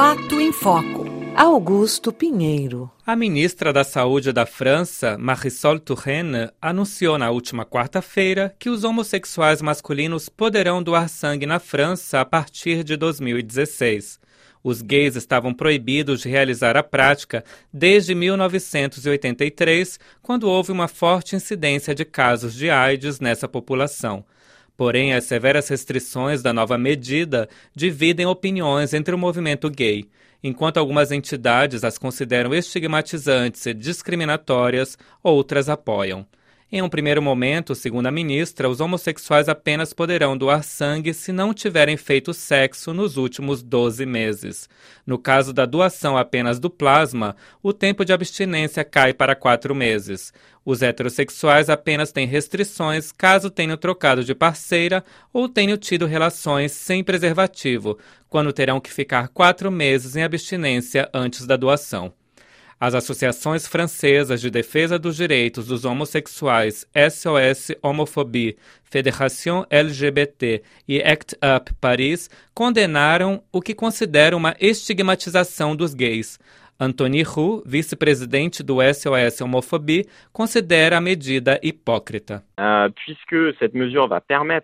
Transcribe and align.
Fato 0.00 0.40
em 0.40 0.52
Foco. 0.52 1.06
Augusto 1.34 2.12
Pinheiro. 2.12 2.88
A 3.04 3.16
ministra 3.16 3.72
da 3.72 3.82
Saúde 3.82 4.32
da 4.32 4.46
França, 4.46 5.18
Marisol 5.18 5.80
Touraine, 5.80 6.50
anunciou 6.62 7.18
na 7.18 7.32
última 7.32 7.66
quarta-feira 7.66 8.54
que 8.60 8.70
os 8.70 8.84
homossexuais 8.84 9.60
masculinos 9.60 10.28
poderão 10.28 10.80
doar 10.84 11.08
sangue 11.08 11.46
na 11.46 11.58
França 11.58 12.20
a 12.20 12.24
partir 12.24 12.84
de 12.84 12.96
2016. 12.96 14.20
Os 14.62 14.82
gays 14.82 15.16
estavam 15.16 15.52
proibidos 15.52 16.20
de 16.20 16.28
realizar 16.28 16.76
a 16.76 16.82
prática 16.84 17.42
desde 17.72 18.14
1983, 18.14 19.98
quando 20.22 20.48
houve 20.48 20.70
uma 20.70 20.86
forte 20.86 21.34
incidência 21.34 21.92
de 21.92 22.04
casos 22.04 22.54
de 22.54 22.70
AIDS 22.70 23.18
nessa 23.18 23.48
população. 23.48 24.24
Porém, 24.78 25.12
as 25.12 25.24
severas 25.24 25.66
restrições 25.66 26.40
da 26.40 26.52
nova 26.52 26.78
medida 26.78 27.48
dividem 27.74 28.26
opiniões 28.26 28.94
entre 28.94 29.12
o 29.12 29.18
movimento 29.18 29.68
gay. 29.68 30.08
Enquanto 30.40 30.76
algumas 30.76 31.10
entidades 31.10 31.82
as 31.82 31.98
consideram 31.98 32.54
estigmatizantes 32.54 33.66
e 33.66 33.74
discriminatórias, 33.74 34.96
outras 35.20 35.68
apoiam. 35.68 36.24
Em 36.70 36.82
um 36.82 36.88
primeiro 36.88 37.22
momento, 37.22 37.74
segundo 37.74 38.08
a 38.08 38.10
ministra, 38.10 38.68
os 38.68 38.78
homossexuais 38.78 39.48
apenas 39.48 39.94
poderão 39.94 40.36
doar 40.36 40.62
sangue 40.62 41.14
se 41.14 41.32
não 41.32 41.54
tiverem 41.54 41.96
feito 41.96 42.34
sexo 42.34 42.92
nos 42.92 43.16
últimos 43.16 43.62
12 43.62 44.04
meses. 44.04 44.68
No 45.06 45.16
caso 45.18 45.54
da 45.54 45.64
doação 45.64 46.14
apenas 46.14 46.60
do 46.60 46.68
plasma, 46.68 47.34
o 47.62 47.72
tempo 47.72 48.04
de 48.04 48.12
abstinência 48.12 48.84
cai 48.84 49.14
para 49.14 49.34
quatro 49.34 49.74
meses. 49.74 50.30
Os 50.62 50.82
heterossexuais 50.82 51.70
apenas 51.70 52.12
têm 52.12 52.26
restrições 52.26 53.12
caso 53.12 53.48
tenham 53.48 53.78
trocado 53.78 54.22
de 54.22 54.34
parceira 54.34 55.02
ou 55.32 55.48
tenham 55.48 55.78
tido 55.78 56.04
relações 56.04 56.72
sem 56.72 57.02
preservativo, 57.02 57.98
quando 58.28 58.52
terão 58.52 58.78
que 58.78 58.92
ficar 58.92 59.28
quatro 59.28 59.70
meses 59.70 60.16
em 60.16 60.22
abstinência 60.22 61.08
antes 61.14 61.46
da 61.46 61.56
doação. 61.56 62.12
As 62.80 62.94
associações 62.94 63.66
francesas 63.66 64.40
de 64.40 64.50
defesa 64.50 65.00
dos 65.00 65.16
direitos 65.16 65.66
dos 65.66 65.84
homossexuais 65.84 66.86
SOS 66.94 67.76
Homophobie, 67.82 68.56
Fédération 68.84 69.66
LGBT 69.68 70.62
e 70.86 71.02
ACT 71.02 71.36
UP 71.42 71.74
Paris 71.80 72.30
condenaram 72.54 73.42
o 73.50 73.60
que 73.60 73.74
consideram 73.74 74.38
uma 74.38 74.54
estigmatização 74.60 75.74
dos 75.74 75.92
gays. 75.92 76.38
Anthony 76.80 77.22
Roux, 77.22 77.62
vice-presidente 77.66 78.62
do 78.62 78.78
SOS 78.80 79.40
Homofobia, 79.40 80.04
considera 80.32 80.98
a 80.98 81.00
medida 81.00 81.58
hipócrita. 81.60 82.44
Ah, 82.56 82.88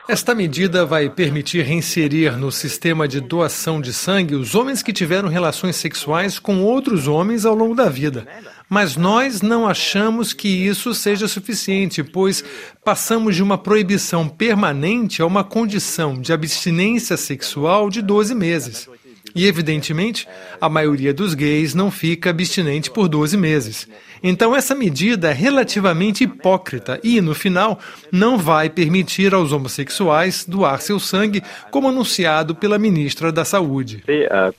Esta 0.08 0.34
medida 0.34 0.86
vai 0.86 1.10
permitir 1.10 1.62
reinserir 1.62 2.36
no 2.38 2.52
sistema 2.52 3.08
de 3.08 3.20
doação 3.20 3.80
de 3.80 3.92
sangue 3.92 4.36
os 4.36 4.54
homens 4.54 4.82
que 4.82 4.92
tiveram 4.92 5.28
relações 5.28 5.74
sexuais 5.76 6.38
com 6.38 6.62
outros 6.62 7.08
homens 7.08 7.44
ao 7.44 7.54
longo 7.54 7.74
da 7.74 7.88
vida. 7.88 8.26
Mas 8.68 8.96
nós 8.96 9.42
não 9.42 9.66
achamos 9.66 10.32
que 10.32 10.48
isso 10.48 10.94
seja 10.94 11.28
suficiente, 11.28 12.02
pois 12.02 12.44
passamos 12.84 13.34
de 13.36 13.42
uma 13.42 13.58
proibição 13.58 14.28
permanente 14.28 15.20
a 15.20 15.26
uma 15.26 15.44
condição 15.44 16.20
de 16.20 16.32
abstinência 16.32 17.16
sexual 17.16 17.90
de 17.90 18.00
12 18.00 18.34
meses. 18.34 18.88
E, 19.34 19.46
evidentemente, 19.46 20.28
a 20.60 20.68
maioria 20.68 21.12
dos 21.12 21.34
gays 21.34 21.74
não 21.74 21.90
fica 21.90 22.30
abstinente 22.30 22.90
por 22.90 23.08
12 23.08 23.36
meses. 23.36 23.88
Então, 24.22 24.54
essa 24.54 24.74
medida 24.74 25.30
é 25.30 25.32
relativamente 25.32 26.24
hipócrita 26.24 27.00
e, 27.02 27.20
no 27.20 27.34
final, 27.34 27.78
não 28.10 28.38
vai 28.38 28.70
permitir 28.70 29.34
aos 29.34 29.52
homossexuais 29.52 30.46
doar 30.46 30.80
seu 30.80 30.98
sangue, 30.98 31.42
como 31.70 31.88
anunciado 31.88 32.54
pela 32.54 32.78
ministra 32.78 33.32
da 33.32 33.44
Saúde. 33.44 34.04
Euh, 34.08 34.28
euh, 34.30 34.52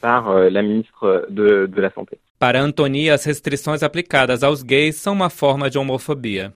Para 2.37 2.61
Antoni, 2.61 3.09
as 3.09 3.23
restrições 3.23 3.81
aplicadas 3.81 4.43
aos 4.43 4.61
gays 4.61 4.97
são 4.97 5.13
uma 5.13 5.29
forma 5.29 5.69
de 5.69 5.77
homofobia. 5.77 6.51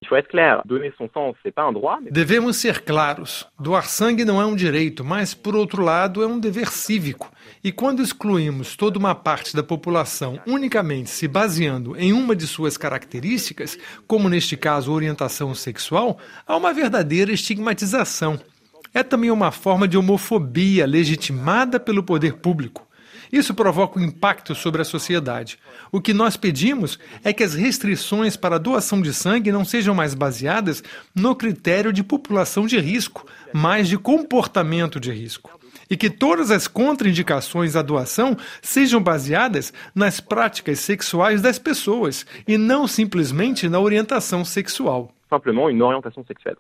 Devemos 2.12 2.58
ser 2.58 2.82
claros. 2.82 3.48
Doar 3.58 3.88
sangue 3.88 4.26
não 4.26 4.42
é 4.42 4.46
um 4.46 4.58
direito, 4.58 5.06
mas, 5.06 5.34
por 5.34 5.56
outro 5.56 5.82
lado, 5.82 6.22
é 6.22 6.28
um 6.28 6.38
dever 6.38 6.68
cívico. 6.68 7.32
E 7.64 7.72
quando 7.72 8.02
excluímos 8.02 8.76
toda 8.76 9.00
uma 9.00 9.16
parte 9.16 9.56
da 9.56 9.64
população 9.64 10.38
unicamente 10.46 11.10
se 11.10 11.30
baseando 11.30 11.96
em 11.98 12.12
uma 12.12 12.36
de 12.36 12.46
suas 12.46 12.76
características, 12.76 13.78
como 14.06 14.28
neste 14.28 14.58
caso 14.58 14.92
orientação 14.92 15.56
sexual, 15.56 16.18
há 16.46 16.58
uma 16.58 16.74
verdadeira 16.74 17.32
estigmatização. 17.32 18.38
É 18.94 19.02
também 19.02 19.32
uma 19.32 19.50
forma 19.52 19.88
de 19.88 19.98
homofobia 19.98 20.86
legitimada 20.86 21.80
pelo 21.80 22.04
poder 22.04 22.34
público. 22.34 22.89
Isso 23.32 23.54
provoca 23.54 24.00
um 24.00 24.04
impacto 24.04 24.56
sobre 24.56 24.82
a 24.82 24.86
sociedade. 24.86 25.60
O 25.92 26.02
que 26.02 26.14
nós 26.14 26.36
pedimos 26.36 26.98
é 27.24 27.32
que 27.32 27.44
as 27.44 27.54
restrições 27.54 28.36
para 28.36 28.56
a 28.56 28.60
doação 28.60 29.02
de 29.02 29.14
sangue 29.14 29.52
não 29.52 29.64
sejam 29.64 29.94
mais 29.94 30.14
baseadas 30.14 30.84
no 31.14 31.36
critério 31.36 31.94
de 31.94 32.04
população 32.04 32.66
de 32.66 32.80
risco, 32.80 33.26
mas 33.54 33.88
de 33.88 33.98
comportamento 33.98 35.00
de 35.00 35.12
risco 35.12 35.60
e 35.90 35.98
que 35.98 36.10
todas 36.10 36.52
as 36.52 36.68
contraindicações 36.68 37.76
à 37.76 37.82
doação 37.82 38.38
sejam 38.62 39.02
baseadas 39.02 39.74
nas 39.96 40.20
práticas 40.20 40.80
sexuais 40.80 41.42
das 41.42 41.58
pessoas 41.58 42.26
e 42.48 42.58
não 42.58 42.88
simplesmente 42.88 43.68
na 43.68 43.80
orientação 43.80 44.46
sexual. 44.46 45.12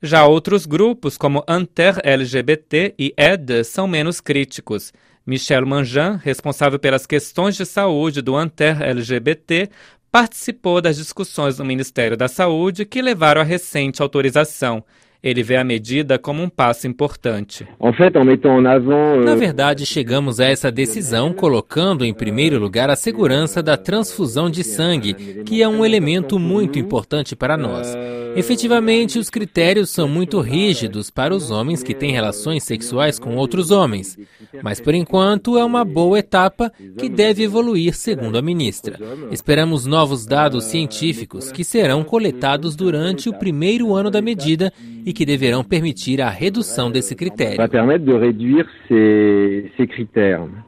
Já 0.01 0.25
outros 0.25 0.66
grupos, 0.66 1.18
como 1.18 1.44
Anter-LGBT 1.47 2.94
e 3.00 3.13
ED, 3.18 3.63
são 3.63 3.88
menos 3.88 4.22
críticos. 4.22 4.94
Michel 5.29 5.63
Manjan, 5.63 6.19
responsável 6.23 6.79
pelas 6.79 7.06
questões 7.06 7.56
de 7.56 7.63
saúde 7.63 8.19
do 8.19 8.35
Anter-LGBT, 8.35 9.69
participou 10.12 10.81
das 10.81 10.97
discussões 10.97 11.59
no 11.59 11.66
Ministério 11.66 12.17
da 12.17 12.28
Saúde 12.28 12.84
que 12.84 13.00
levaram 13.00 13.39
à 13.39 13.44
recente 13.44 14.01
autorização. 14.01 14.84
Ele 15.22 15.44
vê 15.44 15.57
a 15.57 15.63
medida 15.63 16.18
como 16.18 16.41
um 16.41 16.50
passo 16.50 16.88
importante. 16.88 17.68
Euh, 17.79 19.23
Na 19.23 19.35
verdade, 19.35 19.85
chegamos 19.85 20.39
a 20.39 20.45
essa 20.45 20.72
decisão 20.72 21.31
colocando 21.34 22.06
em 22.06 22.13
primeiro 22.13 22.57
lugar 22.57 22.89
a 22.89 22.95
segurança 22.95 23.62
da 23.62 23.78
transfusão 23.78 24.50
de 24.50 24.63
sangue, 24.63 25.44
que 25.44 25.62
é 25.62 25.68
um 25.68 25.85
elemento 25.85 26.39
muito 26.39 26.79
importante 26.79 27.35
para 27.35 27.56
nós. 27.57 27.95
Efetivamente, 28.35 29.19
os 29.19 29.29
critérios 29.29 29.90
são 29.90 30.07
muito 30.07 30.40
rígidos 30.40 31.09
para 31.09 31.35
os 31.35 31.51
homens 31.51 31.84
que 31.84 31.94
têm 31.94 32.12
relações 32.12 32.63
sexuais 32.63 33.19
com 33.19 33.35
outros 33.35 33.72
homens, 33.72 34.17
mas 34.63 34.79
por 34.79 34.94
enquanto 34.94 35.57
é 35.57 35.63
uma 35.63 35.84
boa 35.84 36.19
etapa 36.19 36.72
que 36.97 37.09
deve 37.09 37.44
evoluir, 37.44 37.94
segundo 37.94 38.38
a 38.38 38.41
ministra. 38.41 38.97
Esperamos 39.31 39.85
novos 39.85 40.25
dados 40.25 40.66
científicos 40.66 41.51
que 41.51 41.63
serão 41.63 42.03
coletados 42.03 42.75
durante 42.75 43.29
o 43.29 43.34
primeiro 43.34 43.94
ano 43.94 44.09
da 44.09 44.22
medida 44.22 44.72
e 45.06 45.13
que 45.13 45.25
deverão 45.25 45.63
permitir 45.63 46.22
a 46.22 46.29
redução 46.29 46.91
desse 46.91 47.16
critério. 47.16 47.57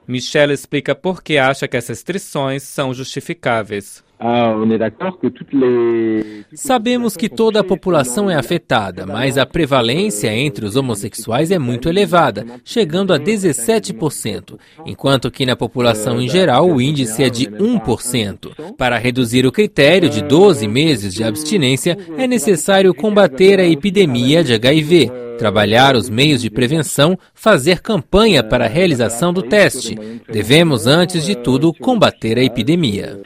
Michel 0.08 0.52
explica 0.52 0.96
por 0.96 1.24
que 1.24 1.38
acha 1.38 1.68
que 1.68 1.78
essas 1.78 2.02
restrições 2.02 2.64
são 2.64 2.94
justificáveis. 2.94 4.04
Ah, 4.24 4.54
Sabemos 6.54 7.18
que 7.18 7.28
toda 7.28 7.62
a 7.62 7.64
população 7.64 8.30
é 8.30 8.36
afetada, 8.36 9.04
mas 9.04 9.36
a 9.36 9.48
prevalência 9.48 10.32
entre 10.32 10.64
os 10.64 10.76
homossexuais 10.76 11.50
é 11.50 11.58
muito 11.58 11.90
elevada, 11.90 12.46
chegando 12.64 13.16
a 13.16 13.20
17%, 13.20 14.60
enquanto 14.86 15.32
que 15.32 15.44
na 15.44 15.56
população 15.56 16.22
em 16.22 16.30
geral 16.30 16.70
o 16.70 16.80
índice 16.80 17.24
é 17.24 17.32
de 17.32 17.48
1%. 17.48 18.76
Para 18.78 19.00
reduzir 19.00 19.44
o 19.48 19.52
critério 19.52 20.08
de 20.08 20.22
12 20.22 20.68
meses 20.68 21.16
de 21.16 21.24
abstinência, 21.24 21.98
é 22.16 22.28
necessário 22.28 22.94
combater 22.94 23.60
a 23.60 23.66
epidemia 23.66 24.44
de 24.44 24.54
HIV 24.54 25.31
trabalhar 25.42 25.96
os 25.96 26.08
meios 26.08 26.40
de 26.40 26.52
prevenção, 26.52 27.18
fazer 27.34 27.82
campanha 27.82 28.44
para 28.44 28.66
a 28.66 28.68
realização 28.68 29.34
do 29.34 29.42
teste. 29.42 29.98
Devemos, 30.32 30.86
antes 30.86 31.26
de 31.26 31.34
tudo, 31.34 31.74
combater 31.74 32.38
a 32.38 32.44
epidemia. 32.44 33.20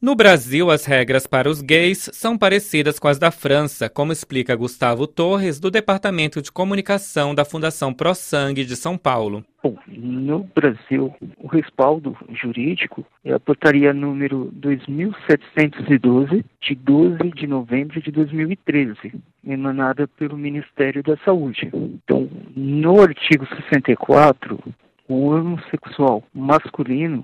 No 0.00 0.14
Brasil, 0.16 0.70
as 0.70 0.86
regras 0.86 1.26
para 1.26 1.50
os 1.50 1.60
gays 1.60 2.08
são 2.14 2.38
parecidas 2.38 2.98
com 2.98 3.08
as 3.08 3.18
da 3.18 3.30
França, 3.30 3.90
como 3.90 4.10
explica 4.10 4.56
Gustavo 4.56 5.06
Torres, 5.06 5.60
do 5.60 5.70
Departamento 5.70 6.40
de 6.40 6.50
Comunicação 6.50 7.34
da 7.34 7.44
Fundação 7.44 7.92
Pro 7.92 8.14
Sangue 8.14 8.64
de 8.64 8.76
São 8.76 8.96
Paulo. 8.96 9.44
Bom, 9.62 9.76
no 9.86 10.48
Brasil, 10.54 11.14
o 11.36 11.46
respaldo 11.46 12.16
jurídico 12.32 13.04
é 13.22 13.34
a 13.34 13.38
portaria 13.38 13.92
número 13.92 14.48
2712, 14.54 16.42
de 16.62 16.74
12 16.74 17.18
de 17.36 17.46
novembro 17.46 18.00
de 18.00 18.10
2013, 18.10 19.12
emanada 19.46 20.08
pelo 20.08 20.38
Ministério 20.38 21.02
da 21.02 21.14
Saúde. 21.18 21.70
Então, 21.74 22.26
no 22.56 23.02
artigo 23.02 23.46
64, 23.46 24.58
o 25.06 25.26
homossexual 25.26 26.22
masculino, 26.32 27.22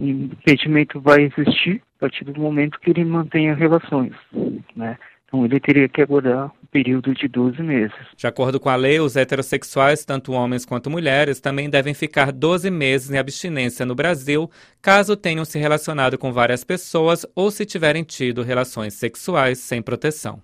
impedimento 0.00 1.00
vai 1.00 1.30
existir 1.36 1.80
a 1.98 2.00
partir 2.00 2.24
do 2.24 2.40
momento 2.40 2.80
que 2.80 2.90
ele 2.90 3.04
mantenha 3.04 3.54
relações, 3.54 4.14
né? 4.74 4.98
Então, 5.26 5.44
ele 5.44 5.60
teria 5.60 5.88
que 5.88 6.02
aguardar 6.02 6.50
período 6.76 7.14
de 7.14 7.26
12 7.26 7.62
meses. 7.62 7.96
De 8.14 8.26
acordo 8.26 8.60
com 8.60 8.68
a 8.68 8.76
lei, 8.76 9.00
os 9.00 9.16
heterossexuais, 9.16 10.04
tanto 10.04 10.32
homens 10.32 10.66
quanto 10.66 10.90
mulheres, 10.90 11.40
também 11.40 11.70
devem 11.70 11.94
ficar 11.94 12.30
12 12.30 12.70
meses 12.70 13.10
em 13.10 13.16
abstinência 13.16 13.86
no 13.86 13.94
Brasil, 13.94 14.50
caso 14.82 15.16
tenham 15.16 15.46
se 15.46 15.58
relacionado 15.58 16.18
com 16.18 16.34
várias 16.34 16.64
pessoas 16.64 17.24
ou 17.34 17.50
se 17.50 17.64
tiverem 17.64 18.04
tido 18.04 18.42
relações 18.42 18.92
sexuais 18.92 19.58
sem 19.58 19.80
proteção. 19.80 20.42